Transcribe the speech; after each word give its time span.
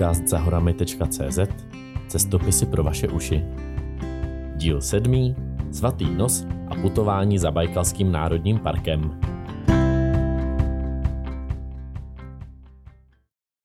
podcast 0.00 0.28
zahorami.cz 0.28 1.38
Cestopisy 2.08 2.66
pro 2.66 2.82
vaše 2.84 3.08
uši. 3.08 3.42
Díl 4.56 4.80
sedmý 4.80 5.34
Svatý 5.72 6.10
nos 6.10 6.44
a 6.68 6.74
putování 6.82 7.38
za 7.38 7.50
Bajkalským 7.50 8.12
národním 8.12 8.58
parkem. 8.58 9.20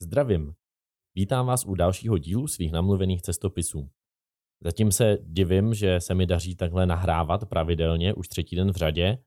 Zdravím. 0.01 0.53
Vítám 1.15 1.45
vás 1.45 1.65
u 1.65 1.75
dalšího 1.75 2.17
dílu 2.17 2.47
svých 2.47 2.71
namluvených 2.71 3.21
cestopisů. 3.21 3.89
Zatím 4.63 4.91
se 4.91 5.17
divím, 5.23 5.73
že 5.73 5.99
se 5.99 6.15
mi 6.15 6.25
daří 6.25 6.55
takhle 6.55 6.85
nahrávat 6.85 7.45
pravidelně 7.45 8.13
už 8.13 8.27
třetí 8.27 8.55
den 8.55 8.71
v 8.71 8.75
řadě, 8.75 9.17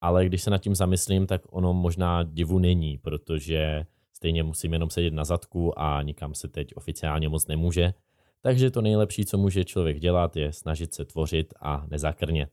ale 0.00 0.26
když 0.26 0.42
se 0.42 0.50
nad 0.50 0.58
tím 0.58 0.74
zamyslím, 0.74 1.26
tak 1.26 1.42
ono 1.50 1.74
možná 1.74 2.22
divu 2.22 2.58
není, 2.58 2.98
protože 2.98 3.86
Stejně 4.16 4.42
musím 4.42 4.72
jenom 4.72 4.90
sedět 4.90 5.14
na 5.14 5.24
zadku 5.24 5.78
a 5.78 6.02
nikam 6.02 6.34
se 6.34 6.48
teď 6.48 6.76
oficiálně 6.76 7.28
moc 7.28 7.46
nemůže. 7.46 7.94
Takže 8.40 8.70
to 8.70 8.80
nejlepší, 8.80 9.24
co 9.24 9.38
může 9.38 9.64
člověk 9.64 10.00
dělat, 10.00 10.36
je 10.36 10.52
snažit 10.52 10.94
se 10.94 11.04
tvořit 11.04 11.54
a 11.60 11.86
nezakrnět. 11.90 12.50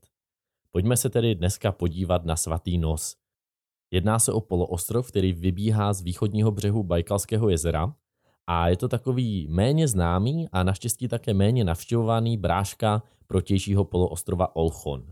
Pojďme 0.72 0.98
se 0.98 1.10
tedy 1.10 1.36
dneska 1.36 1.72
podívat 1.72 2.26
na 2.26 2.36
svatý 2.36 2.78
nos. 2.78 3.16
Jedná 3.92 4.20
se 4.20 4.32
o 4.32 4.42
poloostrov, 4.42 5.08
který 5.08 5.34
vybíhá 5.34 5.94
z 5.94 6.02
východního 6.02 6.52
břehu 6.52 6.84
Bajkalského 6.84 7.50
jezera 7.50 7.96
a 8.48 8.70
je 8.70 8.78
to 8.78 8.88
takový 8.88 9.48
méně 9.48 9.88
známý 9.88 10.48
a 10.52 10.64
naštěstí 10.64 11.08
také 11.08 11.34
méně 11.34 11.64
navštěvovaný 11.64 12.38
bráška 12.38 13.04
protějšího 13.28 13.84
poloostrova 13.84 14.56
Olchon. 14.56 15.12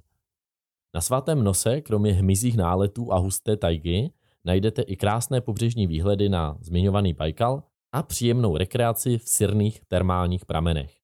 Na 0.94 1.02
svatém 1.02 1.44
nose, 1.44 1.82
kromě 1.82 2.14
hmyzích 2.14 2.58
náletů 2.58 3.14
a 3.14 3.18
husté 3.18 3.58
tajgy, 3.58 4.12
najdete 4.46 4.82
i 4.82 4.96
krásné 4.96 5.42
pobřežní 5.42 5.88
výhledy 5.88 6.30
na 6.30 6.58
zmiňovaný 6.62 7.14
Bajkal 7.14 7.64
a 7.92 8.04
příjemnou 8.04 8.58
rekreaci 8.58 9.18
v 9.18 9.30
sirných 9.30 9.82
termálních 9.88 10.46
pramenech. 10.46 10.98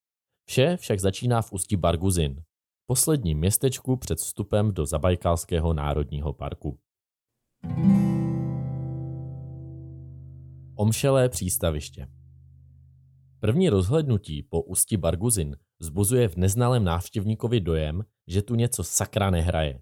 Vše 0.49 0.77
však 0.77 0.99
začíná 0.99 1.41
v 1.41 1.51
ústí 1.51 1.75
Barguzin, 1.75 2.43
posledním 2.85 3.37
městečku 3.37 3.97
před 3.97 4.17
vstupem 4.17 4.73
do 4.73 4.85
Zabajkalského 4.85 5.73
národního 5.73 6.33
parku. 6.33 6.79
Omšelé 10.75 11.29
přístaviště 11.29 12.07
První 13.39 13.69
rozhlednutí 13.69 14.43
po 14.43 14.61
ústí 14.61 14.97
Barguzin 14.97 15.57
zbuzuje 15.79 16.27
v 16.27 16.35
neznalém 16.35 16.83
návštěvníkovi 16.83 17.59
dojem, 17.59 18.03
že 18.27 18.41
tu 18.41 18.55
něco 18.55 18.83
sakra 18.83 19.29
nehraje. 19.29 19.81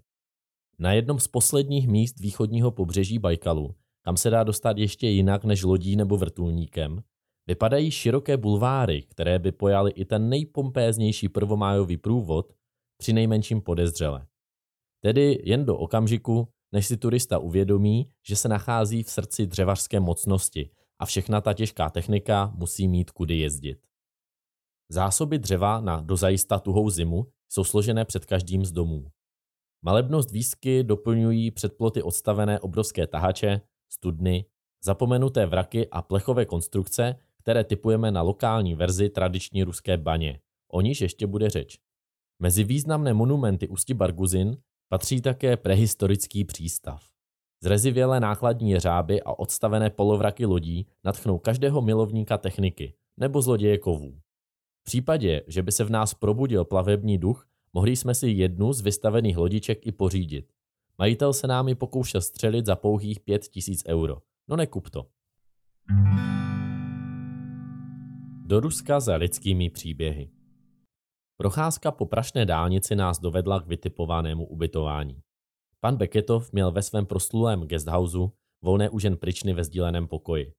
Na 0.78 0.92
jednom 0.92 1.20
z 1.20 1.28
posledních 1.28 1.88
míst 1.88 2.20
východního 2.20 2.70
pobřeží 2.70 3.18
Bajkalu, 3.18 3.74
kam 4.02 4.16
se 4.16 4.30
dá 4.30 4.44
dostat 4.44 4.78
ještě 4.78 5.08
jinak 5.08 5.44
než 5.44 5.62
lodí 5.62 5.96
nebo 5.96 6.16
vrtulníkem, 6.16 7.02
vypadají 7.46 7.90
široké 7.90 8.36
bulváry, 8.36 9.02
které 9.02 9.38
by 9.38 9.52
pojaly 9.52 9.90
i 9.90 10.04
ten 10.04 10.28
nejpompéznější 10.28 11.28
prvomájový 11.28 11.96
průvod, 11.96 12.52
při 12.98 13.12
nejmenším 13.12 13.60
podezřele. 13.60 14.26
Tedy 15.00 15.42
jen 15.44 15.64
do 15.64 15.76
okamžiku, 15.76 16.48
než 16.72 16.86
si 16.86 16.96
turista 16.96 17.38
uvědomí, 17.38 18.10
že 18.26 18.36
se 18.36 18.48
nachází 18.48 19.02
v 19.02 19.10
srdci 19.10 19.46
dřevařské 19.46 20.00
mocnosti 20.00 20.70
a 20.98 21.06
všechna 21.06 21.40
ta 21.40 21.54
těžká 21.54 21.90
technika 21.90 22.52
musí 22.54 22.88
mít 22.88 23.10
kudy 23.10 23.38
jezdit. 23.38 23.78
Zásoby 24.88 25.38
dřeva 25.38 25.80
na 25.80 26.00
dozajista 26.00 26.58
tuhou 26.58 26.90
zimu 26.90 27.26
jsou 27.48 27.64
složené 27.64 28.04
před 28.04 28.24
každým 28.26 28.64
z 28.64 28.72
domů. 28.72 29.10
Malebnost 29.82 30.30
výsky 30.30 30.84
doplňují 30.84 31.50
předploty 31.50 32.02
odstavené 32.02 32.60
obrovské 32.60 33.06
tahače, 33.06 33.60
studny, 33.92 34.44
zapomenuté 34.84 35.46
vraky 35.46 35.88
a 35.90 36.02
plechové 36.02 36.44
konstrukce, 36.44 37.16
které 37.38 37.64
typujeme 37.64 38.10
na 38.10 38.22
lokální 38.22 38.74
verzi 38.74 39.10
tradiční 39.10 39.62
ruské 39.62 39.96
baně. 39.96 40.40
O 40.72 40.80
níž 40.80 41.00
ještě 41.00 41.26
bude 41.26 41.50
řeč. 41.50 41.78
Mezi 42.42 42.64
významné 42.64 43.14
monumenty 43.14 43.68
Ústí 43.68 43.94
Barguzin 43.94 44.56
patří 44.88 45.20
také 45.20 45.56
prehistorický 45.56 46.44
přístav. 46.44 47.02
Zrezivělé 47.62 48.20
nákladní 48.20 48.70
jeřáby 48.70 49.22
a 49.22 49.38
odstavené 49.38 49.90
polovraky 49.90 50.46
lodí 50.46 50.86
natchnou 51.04 51.38
každého 51.38 51.82
milovníka 51.82 52.38
techniky 52.38 52.94
nebo 53.16 53.42
zloděje 53.42 53.78
kovů. 53.78 54.20
V 54.80 54.84
případě, 54.84 55.42
že 55.46 55.62
by 55.62 55.72
se 55.72 55.84
v 55.84 55.90
nás 55.90 56.14
probudil 56.14 56.64
plavební 56.64 57.18
duch, 57.18 57.48
Mohli 57.72 57.96
jsme 57.96 58.14
si 58.14 58.28
jednu 58.28 58.72
z 58.72 58.80
vystavených 58.80 59.36
lodiček 59.36 59.86
i 59.86 59.92
pořídit. 59.92 60.52
Majitel 60.98 61.32
se 61.32 61.46
námi 61.46 61.74
pokoušel 61.74 62.20
střelit 62.20 62.66
za 62.66 62.76
pouhých 62.76 63.20
pět 63.20 63.48
tisíc 63.48 63.82
euro. 63.88 64.18
No 64.48 64.56
nekup 64.56 64.90
to. 64.90 65.06
Do 68.46 68.60
Ruska 68.60 69.00
za 69.00 69.16
lidskými 69.16 69.70
příběhy. 69.70 70.30
Procházka 71.36 71.90
po 71.90 72.06
prašné 72.06 72.46
dálnici 72.46 72.96
nás 72.96 73.18
dovedla 73.20 73.60
k 73.60 73.66
vytipovanému 73.66 74.46
ubytování. 74.46 75.20
Pan 75.80 75.96
Beketov 75.96 76.52
měl 76.52 76.72
ve 76.72 76.82
svém 76.82 77.06
proslulém 77.06 77.60
guesthouseu 77.62 78.32
volné 78.62 78.90
už 78.90 79.02
jen 79.02 79.16
pryčny 79.16 79.52
ve 79.52 79.64
sdíleném 79.64 80.08
pokoji. 80.08 80.52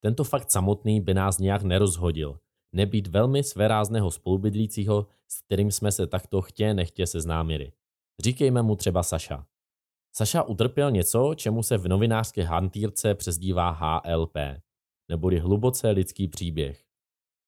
Tento 0.00 0.24
fakt 0.24 0.50
samotný 0.50 1.00
by 1.00 1.14
nás 1.14 1.38
nějak 1.38 1.62
nerozhodil, 1.62 2.38
nebýt 2.72 3.06
velmi 3.06 3.42
svérázného 3.42 4.10
spolubydlícího, 4.10 5.06
s 5.34 5.40
kterým 5.42 5.72
jsme 5.72 5.92
se 5.92 6.06
takto 6.06 6.42
chtě 6.42 6.74
nechtě 6.74 7.06
seznámili. 7.06 7.72
Říkejme 8.20 8.62
mu 8.62 8.76
třeba 8.76 9.02
Saša. 9.02 9.46
Saša 10.12 10.42
utrpěl 10.42 10.90
něco, 10.90 11.34
čemu 11.34 11.62
se 11.62 11.78
v 11.78 11.88
novinářské 11.88 12.42
hantýrce 12.42 13.14
přezdívá 13.14 13.70
HLP, 13.70 14.36
neboli 15.08 15.38
hluboce 15.38 15.90
lidský 15.90 16.28
příběh. 16.28 16.84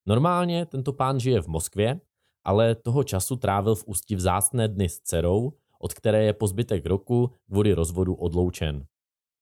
Normálně 0.07 0.67
tento 0.67 0.93
pán 0.93 1.21
žije 1.21 1.41
v 1.41 1.47
Moskvě, 1.47 2.01
ale 2.45 2.75
toho 2.75 3.05
času 3.05 3.37
trávil 3.37 3.75
v 3.75 3.85
ústí 3.87 4.17
vzácné 4.17 4.69
dny 4.69 4.89
s 4.89 5.01
dcerou, 5.01 5.53
od 5.79 5.95
které 5.95 6.25
je 6.25 6.33
po 6.33 6.47
zbytek 6.47 6.87
roku 6.87 7.31
kvůli 7.47 7.73
rozvodu 7.73 8.15
odloučen. 8.15 8.87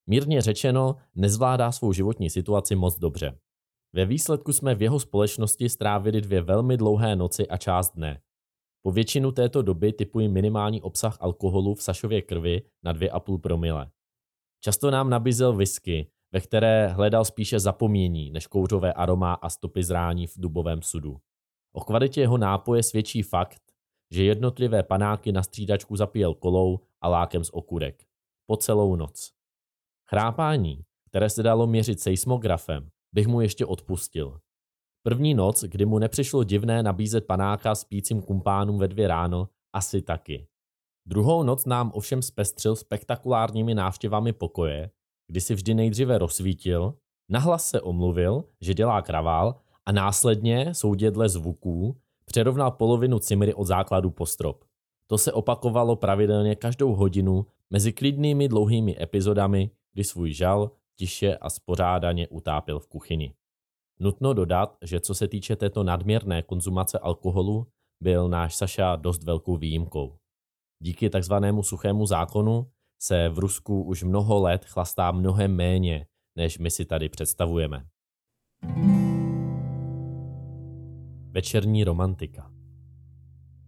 Mírně 0.06 0.43
řečeno, 0.43 0.97
nezvládá 1.15 1.72
svou 1.72 1.93
životní 1.93 2.31
situaci 2.31 2.75
moc 2.75 2.99
dobře. 2.99 3.38
Ve 3.93 4.06
výsledku 4.06 4.53
jsme 4.53 4.75
v 4.75 4.82
jeho 4.82 5.00
společnosti 5.00 5.69
strávili 5.69 6.21
dvě 6.21 6.43
velmi 6.43 6.76
dlouhé 6.76 7.16
noci 7.16 7.49
a 7.49 7.56
část 7.56 7.94
dne. 7.94 8.21
Po 8.87 8.93
většinu 8.93 9.33
této 9.33 9.62
doby 9.62 9.93
typuji 9.93 10.28
minimální 10.28 10.83
obsah 10.83 11.17
alkoholu 11.21 11.75
v 11.75 11.83
Sašově 11.83 12.22
krvi 12.22 12.62
na 12.83 12.95
2,5 12.95 13.41
promile. 13.41 13.91
Často 14.61 14.91
nám 14.91 15.11
nabízel 15.11 15.56
whisky, 15.56 16.11
ve 16.33 16.41
které 16.41 16.89
hledal 16.89 17.25
spíše 17.25 17.61
zapomnění 17.61 18.31
než 18.31 18.47
kouřové 18.47 18.93
aroma 18.93 19.34
a 19.34 19.50
stopy 19.50 19.83
zrání 19.84 20.27
v 20.27 20.34
dubovém 20.37 20.83
sudu. 20.83 21.17
O 21.73 21.81
kvalitě 21.81 22.21
jeho 22.21 22.39
nápoje 22.39 22.83
svědčí 22.83 23.23
fakt, 23.23 23.62
že 24.11 24.25
jednotlivé 24.25 24.83
panáky 24.83 25.33
na 25.33 25.43
střídačku 25.43 25.97
zapíjel 25.97 26.34
kolou 26.34 26.81
a 27.00 27.09
lákem 27.09 27.44
z 27.44 27.50
okurek. 27.53 28.05
Po 28.47 28.56
celou 28.56 28.97
noc. 28.97 29.33
Chrápání, 30.11 30.84
které 31.09 31.31
se 31.31 31.43
dalo 31.43 31.67
měřit 31.67 32.00
seismografem, 32.00 32.89
bych 33.12 33.27
mu 33.27 33.41
ještě 33.41 33.67
odpustil. 33.67 34.41
První 35.06 35.34
noc, 35.34 35.65
kdy 35.65 35.87
mu 35.87 35.98
nepřišlo 35.98 36.44
divné 36.44 36.82
nabízet 36.82 37.26
panáka 37.26 37.75
spícím 37.75 38.22
kumpánům 38.22 38.78
ve 38.78 38.88
dvě 38.88 39.09
ráno, 39.09 39.48
asi 39.72 40.03
taky. 40.03 40.47
Druhou 41.06 41.42
noc 41.42 41.65
nám 41.66 41.91
ovšem 41.94 42.22
zpestřil 42.22 42.76
spektakulárními 42.76 43.75
návštěvami 43.75 44.32
pokoje, 44.32 44.91
kdy 45.28 45.41
si 45.41 45.54
vždy 45.54 45.75
nejdříve 45.75 46.19
rozsvítil, 46.19 46.94
nahlas 47.31 47.69
se 47.69 47.81
omluvil, 47.81 48.44
že 48.60 48.75
dělá 48.75 49.03
kravál 49.03 49.60
a 49.87 49.93
následně, 49.93 50.75
soudě 50.75 51.10
dle 51.10 51.28
zvuků, 51.28 51.97
přerovnal 52.25 52.70
polovinu 52.70 53.19
cimry 53.19 53.54
od 53.54 53.64
základu 53.64 54.10
po 54.10 54.26
strop. 54.26 54.64
To 55.06 55.19
se 55.19 55.32
opakovalo 55.32 55.97
pravidelně 55.97 56.56
každou 56.56 56.94
hodinu 56.94 57.47
mezi 57.70 57.93
klidnými 57.93 58.48
dlouhými 58.48 59.03
epizodami, 59.03 59.70
kdy 59.93 60.04
svůj 60.04 60.32
žal 60.32 60.70
tiše 60.96 61.37
a 61.37 61.50
spořádaně 61.50 62.29
utápěl 62.29 62.79
v 62.79 62.87
kuchyni. 62.87 63.34
Nutno 64.00 64.32
dodat, 64.32 64.76
že 64.82 65.00
co 65.00 65.14
se 65.14 65.29
týče 65.29 65.56
této 65.56 65.82
nadměrné 65.82 66.43
konzumace 66.43 66.99
alkoholu, 66.99 67.67
byl 68.00 68.29
náš 68.29 68.55
Saša 68.55 68.96
dost 68.96 69.25
velkou 69.25 69.56
výjimkou. 69.56 70.19
Díky 70.82 71.11
takzvanému 71.11 71.62
suchému 71.62 72.06
zákonu 72.06 72.70
se 73.02 73.29
v 73.29 73.38
Rusku 73.38 73.82
už 73.82 74.02
mnoho 74.02 74.41
let 74.41 74.64
chlastá 74.64 75.12
mnohem 75.12 75.56
méně, 75.56 76.06
než 76.37 76.58
my 76.58 76.70
si 76.70 76.85
tady 76.85 77.08
představujeme. 77.08 77.87
Večerní 81.31 81.85
romantika 81.85 82.50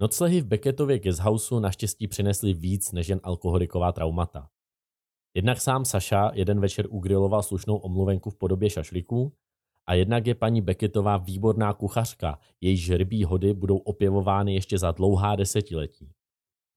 Noclehy 0.01 0.41
v 0.41 0.47
Becketově 0.47 0.99
guesthouseu 0.99 1.59
naštěstí 1.61 2.09
přinesly 2.09 2.53
víc 2.53 2.93
než 2.93 3.09
jen 3.09 3.21
alkoholiková 3.23 3.93
traumata. 3.93 4.49
Jednak 5.35 5.61
sám 5.61 5.85
Saša 5.85 6.31
jeden 6.35 6.61
večer 6.61 6.87
ugriloval 6.91 7.43
slušnou 7.43 7.77
omluvenku 7.77 8.31
v 8.31 8.37
podobě 8.37 8.71
šašliků 8.71 9.33
a 9.87 9.95
jednak 9.95 10.27
je 10.27 10.35
paní 10.35 10.61
Beketová 10.61 11.17
výborná 11.17 11.73
kuchařka, 11.73 12.39
jejíž 12.61 12.91
rybí 12.91 13.25
hody 13.25 13.55
budou 13.55 13.77
opěvovány 13.77 14.55
ještě 14.55 14.79
za 14.79 14.91
dlouhá 14.93 15.37
desetiletí. 15.37 16.13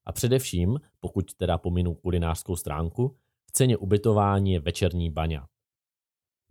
A 0.05 0.11
především, 0.11 0.79
pokud 0.99 1.33
teda 1.33 1.57
pominu 1.57 1.93
kulinářskou 1.93 2.55
stránku, 2.55 3.15
v 3.45 3.51
ceně 3.51 3.77
ubytování 3.77 4.53
je 4.53 4.59
večerní 4.59 5.09
baňa. 5.09 5.47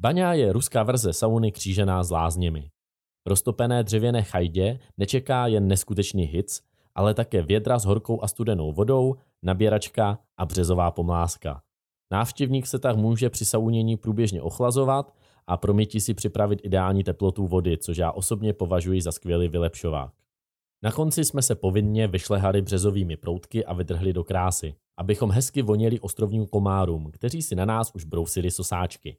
Baňa 0.00 0.32
je 0.32 0.52
ruská 0.52 0.82
verze 0.82 1.12
sauny 1.12 1.52
křížená 1.52 2.04
s 2.04 2.10
lázněmi. 2.10 2.70
prostopené 3.22 3.84
dřevěné 3.84 4.22
chajdě 4.22 4.78
nečeká 4.96 5.46
jen 5.46 5.68
neskutečný 5.68 6.24
hic, 6.24 6.62
ale 6.94 7.14
také 7.14 7.42
vědra 7.42 7.78
s 7.78 7.84
horkou 7.84 8.22
a 8.22 8.28
studenou 8.28 8.72
vodou, 8.72 9.16
naběračka 9.42 10.18
a 10.36 10.46
březová 10.46 10.90
pomlázka. 10.90 11.62
Návštěvník 12.10 12.66
se 12.66 12.78
tak 12.78 12.96
může 12.96 13.30
při 13.30 13.44
saunění 13.44 13.96
průběžně 13.96 14.42
ochlazovat 14.42 15.14
a 15.48 15.56
pro 15.56 15.74
mytí 15.74 16.00
si 16.00 16.14
připravit 16.14 16.60
ideální 16.62 17.04
teplotu 17.04 17.46
vody, 17.46 17.78
což 17.78 17.96
já 17.96 18.12
osobně 18.12 18.52
považuji 18.52 19.02
za 19.02 19.12
skvělý 19.12 19.48
vylepšovák. 19.48 20.12
Na 20.82 20.92
konci 20.92 21.24
jsme 21.24 21.42
se 21.42 21.54
povinně 21.54 22.08
vyšlehali 22.08 22.62
březovými 22.62 23.16
proutky 23.16 23.64
a 23.64 23.74
vydrhli 23.74 24.12
do 24.12 24.24
krásy, 24.24 24.74
abychom 24.96 25.30
hezky 25.30 25.62
voněli 25.62 26.00
ostrovním 26.00 26.46
komárům, 26.46 27.10
kteří 27.10 27.42
si 27.42 27.54
na 27.54 27.64
nás 27.64 27.90
už 27.94 28.04
brousili 28.04 28.50
sosáčky. 28.50 29.18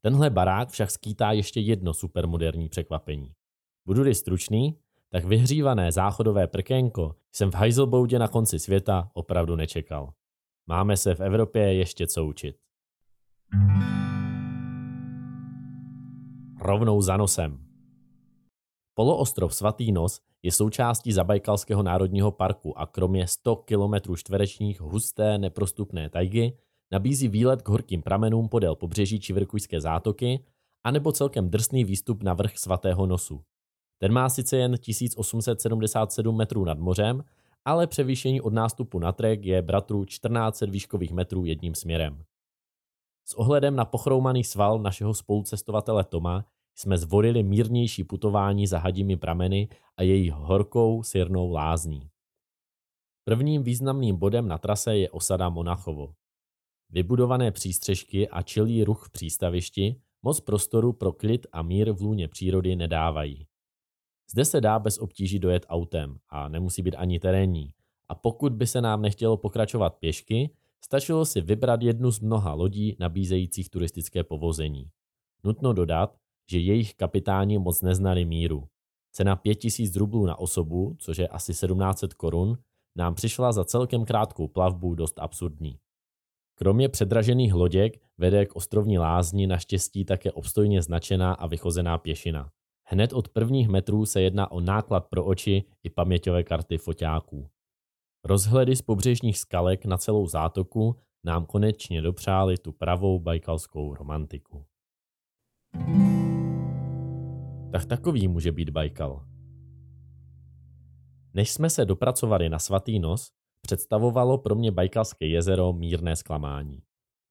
Tenhle 0.00 0.30
barák 0.30 0.68
však 0.68 0.90
skýtá 0.90 1.32
ještě 1.32 1.60
jedno 1.60 1.94
supermoderní 1.94 2.68
překvapení. 2.68 3.32
Budu-li 3.86 4.14
stručný, 4.14 4.78
tak 5.08 5.24
vyhřívané 5.24 5.92
záchodové 5.92 6.46
prkénko 6.46 7.14
jsem 7.32 7.50
v 7.50 7.54
Heiselboudě 7.54 8.18
na 8.18 8.28
konci 8.28 8.58
světa 8.58 9.10
opravdu 9.14 9.56
nečekal. 9.56 10.12
Máme 10.66 10.96
se 10.96 11.14
v 11.14 11.20
Evropě 11.20 11.74
ještě 11.74 12.06
co 12.06 12.24
učit. 12.24 12.56
Rovnou 16.64 17.02
za 17.02 17.16
nosem. 17.16 17.58
Poloostrov 18.94 19.54
Svatý 19.54 19.92
nos 19.92 20.20
je 20.42 20.52
součástí 20.52 21.12
Zabajkalského 21.12 21.82
národního 21.82 22.30
parku 22.32 22.78
a 22.78 22.86
kromě 22.86 23.26
100 23.26 23.56
km 23.56 24.16
čtverečních 24.16 24.80
husté 24.80 25.38
neprostupné 25.38 26.10
tajgy 26.10 26.58
nabízí 26.92 27.28
výlet 27.28 27.62
k 27.62 27.68
horkým 27.68 28.02
pramenům 28.02 28.48
podél 28.48 28.74
pobřeží 28.74 29.20
Čivrkujské 29.20 29.80
zátoky 29.80 30.44
anebo 30.84 31.12
celkem 31.12 31.50
drsný 31.50 31.84
výstup 31.84 32.22
na 32.22 32.34
vrch 32.34 32.58
Svatého 32.58 33.06
nosu. 33.06 33.40
Ten 33.98 34.12
má 34.12 34.28
sice 34.28 34.56
jen 34.56 34.78
1877 34.78 36.36
metrů 36.36 36.64
nad 36.64 36.78
mořem, 36.78 37.24
ale 37.64 37.86
převýšení 37.86 38.40
od 38.40 38.52
nástupu 38.52 38.98
na 38.98 39.12
trek 39.12 39.44
je 39.44 39.62
bratru 39.62 40.04
1400 40.04 40.66
výškových 40.66 41.12
metrů 41.12 41.44
jedním 41.44 41.74
směrem. 41.74 42.24
S 43.26 43.34
ohledem 43.34 43.76
na 43.76 43.84
pochroumaný 43.84 44.44
sval 44.44 44.78
našeho 44.78 45.14
spolucestovatele 45.14 46.04
Toma 46.04 46.44
jsme 46.74 46.98
zvolili 46.98 47.42
mírnější 47.42 48.04
putování 48.04 48.66
za 48.66 48.78
hadími 48.78 49.16
prameny 49.16 49.68
a 49.96 50.02
jejich 50.02 50.32
horkou 50.32 51.02
sirnou 51.02 51.50
lázní. 51.50 52.08
Prvním 53.24 53.62
významným 53.62 54.16
bodem 54.16 54.48
na 54.48 54.58
trase 54.58 54.96
je 54.96 55.10
osada 55.10 55.48
Monachovo. 55.48 56.14
Vybudované 56.90 57.50
přístřežky 57.50 58.28
a 58.28 58.42
čilý 58.42 58.84
ruch 58.84 59.06
v 59.06 59.10
přístavišti 59.10 60.00
moc 60.22 60.40
prostoru 60.40 60.92
pro 60.92 61.12
klid 61.12 61.46
a 61.52 61.62
mír 61.62 61.92
v 61.92 62.00
lůně 62.00 62.28
přírody 62.28 62.76
nedávají. 62.76 63.46
Zde 64.30 64.44
se 64.44 64.60
dá 64.60 64.78
bez 64.78 64.98
obtíží 64.98 65.38
dojet 65.38 65.66
autem 65.68 66.18
a 66.28 66.48
nemusí 66.48 66.82
být 66.82 66.94
ani 66.94 67.20
terénní. 67.20 67.72
A 68.08 68.14
pokud 68.14 68.52
by 68.52 68.66
se 68.66 68.80
nám 68.80 69.02
nechtělo 69.02 69.36
pokračovat 69.36 69.90
pěšky, 69.98 70.50
stačilo 70.80 71.24
si 71.24 71.40
vybrat 71.40 71.82
jednu 71.82 72.10
z 72.10 72.20
mnoha 72.20 72.54
lodí 72.54 72.96
nabízejících 73.00 73.70
turistické 73.70 74.24
povození. 74.24 74.90
Nutno 75.44 75.72
dodat, 75.72 76.16
že 76.50 76.58
jejich 76.58 76.94
kapitáni 76.94 77.58
moc 77.58 77.82
neznali 77.82 78.24
míru. 78.24 78.68
Cena 79.12 79.36
5000 79.36 79.96
rublů 79.96 80.26
na 80.26 80.38
osobu, 80.38 80.96
což 80.98 81.18
je 81.18 81.28
asi 81.28 81.52
1700 81.52 82.14
korun, 82.14 82.58
nám 82.96 83.14
přišla 83.14 83.52
za 83.52 83.64
celkem 83.64 84.04
krátkou 84.04 84.48
plavbu 84.48 84.94
dost 84.94 85.18
absurdní. 85.18 85.78
Kromě 86.54 86.88
předražených 86.88 87.54
loděk 87.54 88.00
vede 88.18 88.46
k 88.46 88.56
ostrovní 88.56 88.98
lázni 88.98 89.46
naštěstí 89.46 90.04
také 90.04 90.32
obstojně 90.32 90.82
značená 90.82 91.34
a 91.34 91.46
vychozená 91.46 91.98
pěšina. 91.98 92.50
Hned 92.86 93.12
od 93.12 93.28
prvních 93.28 93.68
metrů 93.68 94.06
se 94.06 94.20
jedná 94.20 94.50
o 94.50 94.60
náklad 94.60 95.06
pro 95.08 95.24
oči 95.24 95.64
i 95.82 95.90
paměťové 95.90 96.42
karty 96.42 96.78
foťáků. 96.78 97.48
Rozhledy 98.24 98.76
z 98.76 98.82
pobřežních 98.82 99.38
skalek 99.38 99.84
na 99.84 99.98
celou 99.98 100.26
zátoku 100.26 100.96
nám 101.24 101.46
konečně 101.46 102.02
dopřáli 102.02 102.58
tu 102.58 102.72
pravou 102.72 103.18
bajkalskou 103.18 103.94
romantiku. 103.94 104.64
Tak 107.74 107.84
takový 107.84 108.28
může 108.28 108.52
být 108.52 108.70
Bajkal. 108.70 109.26
Než 111.34 111.50
jsme 111.50 111.70
se 111.70 111.84
dopracovali 111.84 112.48
na 112.48 112.58
svatý 112.58 112.98
nos, 112.98 113.32
představovalo 113.60 114.38
pro 114.38 114.54
mě 114.54 114.70
Bajkalské 114.70 115.26
jezero 115.26 115.72
mírné 115.72 116.16
zklamání. 116.16 116.82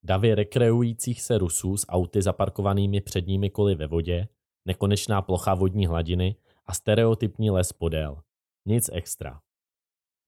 Davy 0.04 0.36
rekreujících 0.36 1.22
se 1.22 1.38
Rusů 1.38 1.78
s 1.78 1.86
auty 1.90 2.22
zaparkovanými 2.22 3.02
předními 3.02 3.50
koly 3.50 3.76
ve 3.76 3.88
vodě, 3.88 4.28
nekonečná 4.66 5.22
plocha 5.22 5.54
vodní 5.54 5.88
hladiny 5.88 6.36
a 6.66 6.74
stereotypní 6.74 7.50
les 7.50 7.74
podél. 7.74 8.22
Nic 8.66 8.90
extra. 8.94 9.42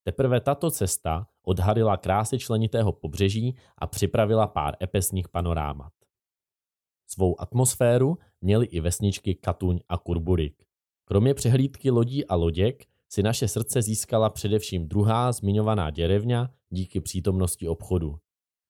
Teprve 0.04 0.40
tato 0.40 0.72
cesta 0.72 1.28
odhalila 1.46 1.98
krásy 1.98 2.40
členitého 2.40 2.92
pobřeží 2.92 3.58
a 3.78 3.88
připravila 3.88 4.48
pár 4.48 4.76
epesních 4.82 5.30
panorámat. 5.30 5.95
Svou 7.08 7.42
atmosféru 7.42 8.18
měly 8.42 8.66
i 8.66 8.80
vesničky 8.80 9.36
Katuň 9.36 9.80
a 9.90 9.98
Kurburik. 9.98 10.64
Kromě 11.06 11.34
přehlídky 11.34 11.92
lodí 11.92 12.26
a 12.26 12.36
loděk 12.36 12.86
si 13.10 13.24
naše 13.24 13.48
srdce 13.48 13.82
získala 13.82 14.30
především 14.30 14.88
druhá 14.88 15.32
zmiňovaná 15.32 15.90
děrevňa 15.90 16.50
díky 16.70 17.02
přítomnosti 17.02 17.68
obchodu. 17.68 18.16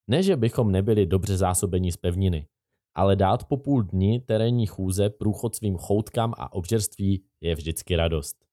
Ne, 0.07 0.23
že 0.23 0.35
bychom 0.35 0.71
nebyli 0.71 1.05
dobře 1.05 1.37
zásobeni 1.37 1.91
z 1.91 1.97
pevniny, 1.97 2.47
ale 2.95 3.15
dát 3.15 3.43
po 3.43 3.57
půl 3.57 3.83
dní 3.83 4.19
terénní 4.19 4.65
chůze 4.65 5.09
průchod 5.09 5.55
svým 5.55 5.77
choutkám 5.77 6.33
a 6.37 6.53
obžerství 6.53 7.23
je 7.41 7.55
vždycky 7.55 7.95
radost. 7.95 8.45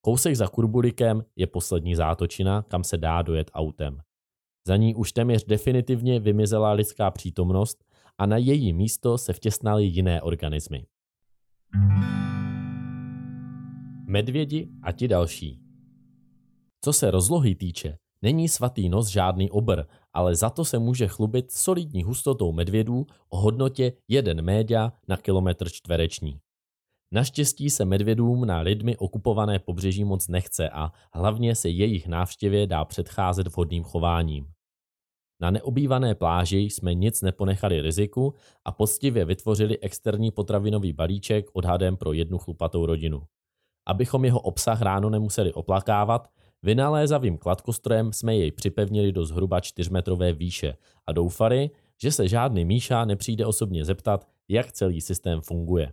Kousek 0.00 0.36
za 0.36 0.48
Kurbulikem 0.48 1.24
je 1.36 1.46
poslední 1.46 1.94
zátočina, 1.94 2.62
kam 2.62 2.84
se 2.84 2.98
dá 2.98 3.22
dojet 3.22 3.50
autem. 3.54 4.00
Za 4.66 4.76
ní 4.76 4.94
už 4.94 5.12
téměř 5.12 5.44
definitivně 5.44 6.20
vymizela 6.20 6.72
lidská 6.72 7.10
přítomnost 7.10 7.84
a 8.20 8.26
na 8.26 8.36
její 8.36 8.72
místo 8.72 9.18
se 9.18 9.32
vtěsnaly 9.32 9.84
jiné 9.84 10.22
organismy. 10.22 10.86
Medvědi 14.06 14.68
a 14.82 14.92
ti 14.92 15.08
další. 15.08 15.60
Co 16.84 16.92
se 16.92 17.10
rozlohy 17.10 17.54
týče, 17.54 17.98
není 18.22 18.48
svatý 18.48 18.88
nos 18.88 19.08
žádný 19.08 19.50
obr, 19.50 19.82
ale 20.12 20.36
za 20.36 20.50
to 20.50 20.64
se 20.64 20.78
může 20.78 21.08
chlubit 21.08 21.50
solidní 21.50 22.02
hustotou 22.02 22.52
medvědů 22.52 23.06
o 23.28 23.40
hodnotě 23.40 23.92
1 24.08 24.42
média 24.42 24.92
na 25.08 25.16
kilometr 25.16 25.70
čtvereční. 25.70 26.40
Naštěstí 27.12 27.70
se 27.70 27.84
medvědům 27.84 28.44
na 28.44 28.60
lidmi 28.60 28.96
okupované 28.96 29.58
pobřeží 29.58 30.04
moc 30.04 30.28
nechce 30.28 30.70
a 30.70 30.92
hlavně 31.12 31.54
se 31.54 31.68
jejich 31.68 32.06
návštěvě 32.06 32.66
dá 32.66 32.84
předcházet 32.84 33.46
vhodným 33.46 33.82
chováním. 33.84 34.46
Na 35.40 35.50
neobývané 35.50 36.14
pláži 36.14 36.58
jsme 36.58 36.94
nic 36.94 37.22
neponechali 37.22 37.80
riziku 37.80 38.34
a 38.64 38.72
poctivě 38.72 39.24
vytvořili 39.24 39.78
externí 39.78 40.30
potravinový 40.30 40.92
balíček 40.92 41.46
odhadem 41.52 41.96
pro 41.96 42.12
jednu 42.12 42.38
chlupatou 42.38 42.86
rodinu. 42.86 43.22
Abychom 43.86 44.24
jeho 44.24 44.40
obsah 44.40 44.82
ráno 44.82 45.10
nemuseli 45.10 45.52
oplakávat, 45.52 46.28
vynalézavým 46.62 47.38
kladkostrojem 47.38 48.12
jsme 48.12 48.36
jej 48.36 48.50
připevnili 48.50 49.12
do 49.12 49.24
zhruba 49.24 49.58
4-metrové 49.58 50.32
výše 50.32 50.76
a 51.06 51.12
doufali, 51.12 51.70
že 52.02 52.12
se 52.12 52.28
žádný 52.28 52.64
Míša 52.64 53.04
nepřijde 53.04 53.46
osobně 53.46 53.84
zeptat, 53.84 54.28
jak 54.48 54.72
celý 54.72 55.00
systém 55.00 55.40
funguje. 55.40 55.92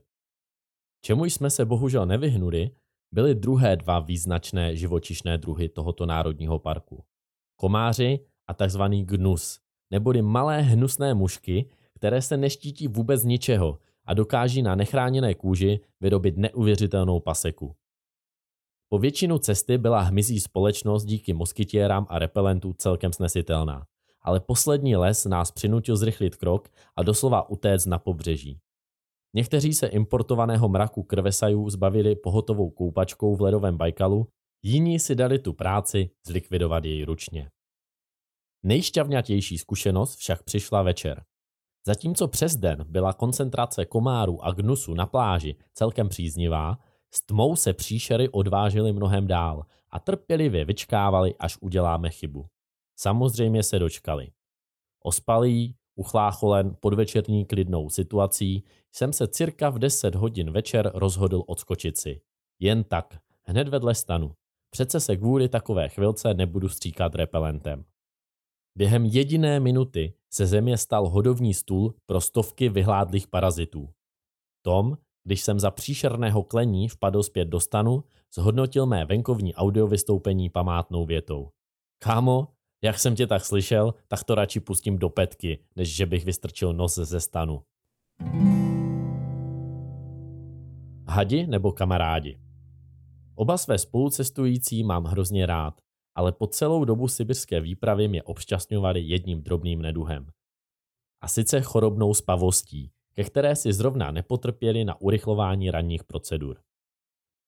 Čemu 1.01 1.25
jsme 1.25 1.50
se 1.50 1.66
bohužel 1.66 2.06
nevyhnuli, 2.06 2.72
byly 3.12 3.36
druhé 3.36 3.75
dva 3.75 4.00
význačné 4.00 4.75
živočišné 4.75 5.38
druhy 5.38 5.70
tohoto 5.70 6.06
národního 6.06 6.60
parku. 6.60 7.04
Komáři 7.56 8.20
a 8.48 8.54
tzv. 8.54 8.82
gnus, 8.82 9.60
neboli 9.92 10.22
malé 10.22 10.62
hnusné 10.62 11.13
mušky, 11.13 11.70
které 11.94 12.22
se 12.22 12.38
neštítí 12.38 12.88
vůbec 12.88 13.24
ničeho 13.24 13.80
a 14.06 14.13
dokáží 14.13 14.62
na 14.62 14.75
nechráněné 14.75 15.34
kůži 15.34 15.80
vyrobit 16.01 16.38
neuvěřitelnou 16.38 17.20
paseku. 17.20 17.75
Po 18.89 19.00
většinu 19.00 19.38
cesty 19.38 19.77
byla 19.77 20.00
hmyzí 20.00 20.39
společnost 20.39 21.06
díky 21.06 21.34
moskytěrám 21.34 22.08
a 22.10 22.20
repelentů 22.20 22.74
celkem 22.74 23.13
snesitelná, 23.13 23.86
ale 24.22 24.39
poslední 24.39 24.96
les 24.96 25.25
nás 25.25 25.51
přinutil 25.51 25.98
zrychlit 25.98 26.36
krok 26.36 26.70
a 26.96 27.04
doslova 27.04 27.50
utéct 27.50 27.86
na 27.86 28.00
pobřeží. 28.00 28.60
Někteří 29.34 29.74
se 29.74 29.88
importovaného 29.88 30.70
mraku 30.70 31.04
krvesajů 31.04 31.70
zbavili 31.70 32.16
pohotovou 32.16 32.70
koupačkou 32.70 33.36
v 33.36 33.42
ledovém 33.42 33.77
Bajkalu, 33.77 34.27
jiní 34.63 35.00
si 35.00 35.16
dali 35.16 35.39
tu 35.39 35.54
práci 35.54 36.10
zlikvidovat 36.27 36.86
jej 36.86 37.04
ručně. 37.04 37.50
Nejšťavňatější 38.68 39.58
zkušenost 39.58 40.16
však 40.16 40.44
přišla 40.44 40.82
večer. 40.82 41.24
Zatímco 41.86 42.28
přes 42.28 42.56
den 42.56 42.86
byla 42.90 43.14
koncentrace 43.14 43.86
komárů 43.86 44.46
a 44.46 44.52
gnusu 44.52 44.94
na 44.94 45.06
pláži 45.06 45.56
celkem 45.74 46.10
příznivá, 46.10 46.78
s 47.12 47.22
tmou 47.22 47.56
se 47.56 47.74
příšery 47.74 48.30
odvážily 48.30 48.94
mnohem 48.94 49.28
dál 49.28 49.66
a 49.92 50.00
trpělivě 50.00 50.66
vyčkávali, 50.66 51.36
až 51.40 51.58
uděláme 51.62 52.10
chybu. 52.10 52.46
Samozřejmě 52.96 53.64
se 53.64 53.80
dočkali. 53.80 54.32
Ospalí, 55.04 55.76
uchlácholen 55.96 56.76
podvečerní 56.80 57.46
klidnou 57.46 57.90
situací, 57.90 58.64
jsem 58.92 59.14
se 59.14 59.28
cirka 59.28 59.70
v 59.70 59.80
10 59.80 60.16
hodin 60.16 60.52
večer 60.52 60.92
rozhodl 60.94 61.44
odskočit 61.48 61.98
si. 61.98 62.22
Jen 62.60 62.84
tak, 62.84 63.20
hned 63.44 63.68
vedle 63.68 63.96
stanu. 63.96 64.32
Přece 64.70 65.00
se 65.00 65.18
kvůli 65.18 65.50
takové 65.50 65.90
chvilce 65.90 66.34
nebudu 66.34 66.70
stříkat 66.70 67.16
repelentem. 67.16 67.86
Během 68.78 69.06
jediné 69.06 69.60
minuty 69.60 70.14
se 70.34 70.46
země 70.46 70.78
stal 70.78 71.10
hodovní 71.10 71.54
stůl 71.54 71.94
pro 72.06 72.22
stovky 72.22 72.70
vyhládlých 72.70 73.28
parazitů. 73.28 73.90
Tom, 74.66 74.98
když 75.24 75.42
jsem 75.42 75.60
za 75.60 75.72
příšerného 75.72 76.44
klení 76.44 76.90
vpadl 76.90 77.24
zpět 77.24 77.46
do 77.46 77.60
stanu, 77.60 78.04
zhodnotil 78.36 78.86
mé 78.86 79.06
venkovní 79.06 79.56
audio 79.56 79.88
vystoupení 79.88 80.50
památnou 80.50 81.06
větou. 81.06 81.50
Kámo, 82.04 82.48
jak 82.84 83.00
jsem 83.00 83.16
tě 83.16 83.28
tak 83.28 83.46
slyšel, 83.46 83.94
tak 84.08 84.24
to 84.24 84.36
radši 84.36 84.60
pustím 84.60 84.98
do 84.98 85.10
petky, 85.10 85.60
než 85.76 85.96
že 85.96 86.06
bych 86.06 86.26
vystrčil 86.26 86.74
nos 86.74 86.96
ze 86.96 87.20
stanu. 87.20 87.62
Hadi 91.08 91.48
nebo 91.48 91.72
kamarádi? 91.72 92.40
Oba 93.36 93.58
své 93.58 93.78
spolucestující 93.78 94.84
mám 94.84 95.04
hrozně 95.04 95.46
rád, 95.46 95.82
ale 96.18 96.32
po 96.32 96.48
celou 96.48 96.86
dobu 96.86 97.08
sibirské 97.08 97.62
výpravy 97.62 98.08
mě 98.08 98.24
obšťastňovali 98.24 99.02
jedním 99.02 99.42
drobným 99.42 99.82
neduhem. 99.82 100.28
A 101.22 101.28
sice 101.28 101.62
chorobnou 101.62 102.14
spavostí, 102.14 102.92
ke 103.14 103.24
které 103.24 103.56
si 103.56 103.74
zrovna 103.74 104.12
nepotrpěli 104.12 104.86
na 104.86 105.02
urychlování 105.02 105.72
ranních 105.72 106.04
procedur. 106.04 106.58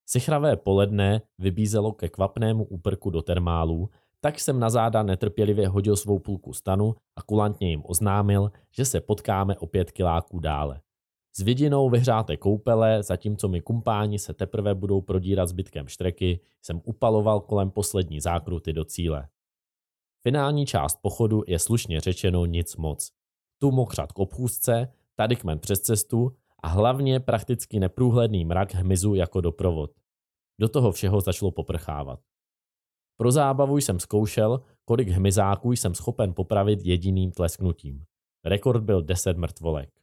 Sichravé 0.05 0.57
poledne 0.57 1.21
vybízelo 1.37 1.91
ke 1.91 2.09
kvapnému 2.09 2.63
úprku 2.63 3.09
do 3.09 3.21
termálů, 3.21 3.89
tak 4.21 4.39
jsem 4.39 4.59
na 4.59 4.69
záda 4.69 5.03
netrpělivě 5.03 5.67
hodil 5.67 5.95
svou 5.95 6.19
půlku 6.19 6.53
stanu 6.53 6.95
a 7.15 7.21
kulantně 7.21 7.69
jim 7.69 7.83
oznámil, 7.85 8.51
že 8.71 8.85
se 8.85 9.01
potkáme 9.01 9.57
o 9.57 9.65
pět 9.65 9.91
kiláků 9.91 10.39
dále. 10.39 10.81
S 11.39 11.41
vidinou 11.41 11.89
vyhřáté 11.89 12.37
koupele, 12.37 13.03
zatímco 13.03 13.47
mi 13.47 13.61
kumpáni 13.61 14.19
se 14.19 14.33
teprve 14.33 14.75
budou 14.75 15.01
prodírat 15.01 15.49
zbytkem 15.49 15.87
štreky, 15.87 16.39
jsem 16.61 16.81
upaloval 16.83 17.39
kolem 17.39 17.71
poslední 17.71 18.19
zákruty 18.19 18.73
do 18.73 18.85
cíle. 18.85 19.27
Finální 20.23 20.65
část 20.65 20.99
pochodu 21.01 21.43
je 21.47 21.59
slušně 21.59 22.01
řečeno 22.01 22.45
nic 22.45 22.75
moc. 22.75 23.11
Tu 23.59 23.71
mokřat 23.71 24.11
k 24.11 24.19
obchůzce, 24.19 24.93
tady 25.15 25.35
kmen 25.35 25.59
přes 25.59 25.81
cestu 25.81 26.35
a 26.63 26.67
hlavně 26.67 27.19
prakticky 27.19 27.79
neprůhledný 27.79 28.45
mrak 28.45 28.73
hmyzu 28.73 29.15
jako 29.15 29.41
doprovod. 29.41 29.91
Do 30.59 30.69
toho 30.69 30.91
všeho 30.91 31.21
začalo 31.21 31.51
poprchávat. 31.51 32.19
Pro 33.17 33.31
zábavu 33.31 33.77
jsem 33.77 33.99
zkoušel, 33.99 34.61
kolik 34.85 35.07
hmyzáků 35.07 35.71
jsem 35.71 35.95
schopen 35.95 36.33
popravit 36.33 36.79
jediným 36.83 37.31
tlesknutím. 37.31 38.03
Rekord 38.45 38.83
byl 38.83 39.01
10 39.01 39.37
mrtvolek. 39.37 39.99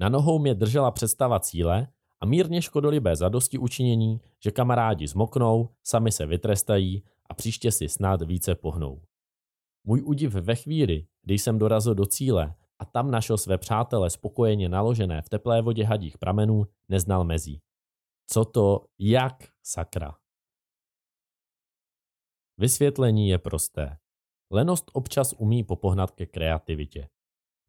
Na 0.00 0.08
nohou 0.08 0.38
mě 0.38 0.54
držela 0.54 0.90
představa 0.90 1.40
cíle 1.40 1.88
a 2.20 2.26
mírně 2.26 2.62
škodolibé 2.62 3.16
zadosti 3.16 3.58
učinění, 3.58 4.20
že 4.44 4.50
kamarádi 4.50 5.06
zmoknou, 5.06 5.68
sami 5.82 6.12
se 6.12 6.26
vytrestají 6.26 7.04
a 7.26 7.34
příště 7.34 7.72
si 7.72 7.88
snad 7.88 8.22
více 8.22 8.54
pohnou. 8.54 9.02
Můj 9.84 10.02
údiv 10.04 10.34
ve 10.34 10.56
chvíli, 10.56 11.06
kdy 11.22 11.38
jsem 11.38 11.58
dorazil 11.58 11.94
do 11.94 12.06
cíle 12.06 12.54
a 12.78 12.84
tam 12.84 13.10
našel 13.10 13.38
své 13.38 13.58
přátele 13.58 14.10
spokojeně 14.10 14.68
naložené 14.68 15.22
v 15.22 15.28
teplé 15.28 15.62
vodě 15.62 15.84
hadích 15.84 16.18
pramenů, 16.18 16.66
neznal 16.88 17.24
mezí. 17.24 17.60
Co 18.26 18.44
to, 18.44 18.86
jak, 18.98 19.48
sakra. 19.62 20.16
Vysvětlení 22.58 23.28
je 23.28 23.38
prosté. 23.38 23.98
Lenost 24.50 24.90
občas 24.92 25.34
umí 25.38 25.64
popohnat 25.64 26.10
ke 26.10 26.26
kreativitě. 26.26 27.08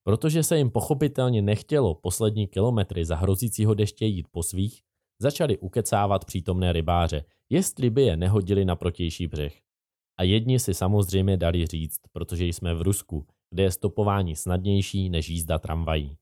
Protože 0.04 0.44
se 0.44 0.58
jim 0.58 0.70
pochopitelně 0.70 1.42
nechtělo 1.42 1.96
poslední 1.96 2.48
kilometry 2.48 3.06
za 3.06 3.16
hrozícího 3.16 3.74
deště 3.74 4.06
jít 4.06 4.28
po 4.32 4.44
svých, 4.44 4.82
začali 5.20 5.58
ukecávat 5.58 6.26
přítomné 6.26 6.74
rybáře, 6.74 7.26
jestli 7.50 7.90
by 7.90 8.02
je 8.02 8.18
nehodili 8.18 8.66
na 8.66 8.76
protější 8.76 9.28
břeh. 9.28 9.62
A 10.18 10.24
jedni 10.24 10.60
si 10.60 10.74
samozřejmě 10.74 11.38
dali 11.38 11.68
říct, 11.68 12.00
protože 12.12 12.46
jsme 12.46 12.74
v 12.74 12.82
Rusku, 12.82 13.26
kde 13.50 13.64
je 13.64 13.72
stopování 13.72 14.36
snadnější 14.36 15.10
než 15.10 15.30
jízda 15.30 15.60
tramvají. 15.60 16.18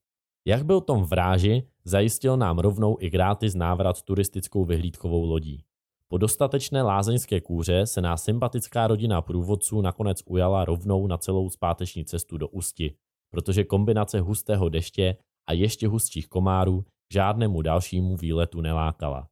Jak 0.46 0.64
byl 0.64 0.80
Tom 0.80 1.04
v 1.04 1.12
ráži, 1.12 1.62
zajistil 1.84 2.36
nám 2.36 2.58
rovnou 2.58 2.96
i 3.00 3.10
gratis 3.10 3.54
návrat 3.54 4.02
turistickou 4.02 4.64
vyhlídkovou 4.64 5.24
lodí. 5.24 5.64
Po 6.08 6.18
dostatečné 6.18 6.82
lázeňské 6.82 7.40
kůře 7.40 7.86
se 7.86 8.00
nás 8.00 8.24
sympatická 8.24 8.86
rodina 8.86 9.22
průvodců 9.22 9.80
nakonec 9.80 10.22
ujala 10.26 10.64
rovnou 10.64 11.06
na 11.06 11.18
celou 11.18 11.50
zpáteční 11.50 12.04
cestu 12.04 12.38
do 12.38 12.48
Ústi, 12.48 12.94
protože 13.30 13.64
kombinace 13.64 14.20
hustého 14.20 14.68
deště 14.68 15.16
a 15.48 15.52
ještě 15.52 15.88
hustších 15.88 16.28
komárů 16.28 16.84
žádnému 17.12 17.62
dalšímu 17.62 18.16
výletu 18.16 18.60
nelákala. 18.60 19.28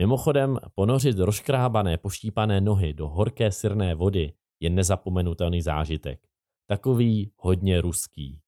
Mimochodem, 0.00 0.58
ponořit 0.74 1.18
rozkrábané 1.18 1.98
poštípané 1.98 2.60
nohy 2.60 2.94
do 2.94 3.08
horké 3.08 3.52
sirné 3.52 3.94
vody 3.94 4.32
je 4.60 4.70
nezapomenutelný 4.70 5.62
zážitek. 5.62 6.20
Takový 6.68 7.32
hodně 7.36 7.80
ruský. 7.80 8.40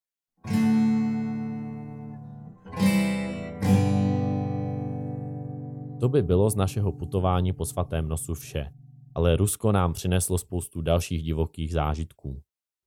To 5.99 6.09
by 6.09 6.23
bylo 6.23 6.49
z 6.49 6.55
našeho 6.55 6.91
putování 6.91 7.53
po 7.53 7.65
svatém 7.65 8.07
nosu 8.07 8.33
vše, 8.33 8.73
ale 9.15 9.35
Rusko 9.35 9.71
nám 9.71 9.93
přineslo 9.93 10.37
spoustu 10.37 10.81
dalších 10.81 11.23
divokých 11.23 11.73
zážitků. 11.73 12.41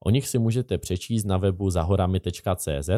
O 0.05 0.11
nich 0.11 0.29
si 0.29 0.39
můžete 0.39 0.79
přečíst 0.79 1.25
na 1.25 1.37
webu 1.37 1.71
zahorami.cz, 1.71 2.91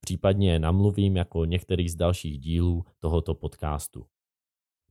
případně 0.00 0.52
je 0.52 0.58
namluvím 0.58 1.16
jako 1.16 1.44
některý 1.44 1.88
z 1.88 1.94
dalších 1.94 2.38
dílů 2.38 2.84
tohoto 2.98 3.34
podcastu. 3.34 4.06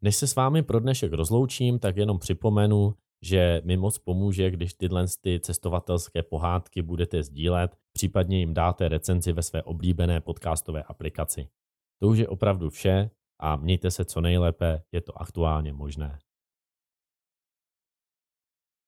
Než 0.02 0.16
se 0.16 0.28
s 0.28 0.36
vámi 0.36 0.64
pro 0.64 0.80
dnešek 0.80 1.14
rozloučím, 1.14 1.80
tak 1.80 1.98
jenom 1.98 2.20
připomenu, 2.20 2.96
že 3.22 3.62
mi 3.66 3.78
moc 3.78 3.98
pomůže, 3.98 4.52
když 4.52 4.74
tyhle 4.74 5.06
ty 5.22 5.40
cestovatelské 5.40 6.24
pohádky 6.24 6.82
budete 6.82 7.24
sdílet, 7.24 7.78
případně 7.94 8.40
jim 8.40 8.54
dáte 8.54 8.88
recenzi 8.88 9.32
ve 9.32 9.44
své 9.44 9.64
oblíbené 9.64 10.22
podcastové 10.22 10.84
aplikaci. 10.84 11.48
To 12.00 12.08
už 12.08 12.18
je 12.18 12.28
opravdu 12.28 12.70
vše 12.70 13.10
a 13.40 13.56
mějte 13.56 13.92
se 13.92 14.06
co 14.06 14.22
nejlépe, 14.22 14.84
je 14.92 15.02
to 15.02 15.22
aktuálně 15.22 15.74
možné. 15.74 16.20